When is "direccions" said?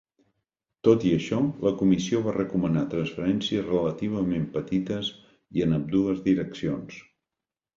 6.31-6.99